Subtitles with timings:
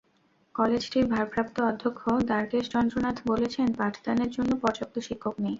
[0.55, 5.49] কলেজটির ভারপ্রাপ্ত অধ্যক্ষ দ্বারকেশ চন্দ্র নাথ বলেছেন, পাঠদানের জন্য পর্যাপ্ত শিক্ষক নেই।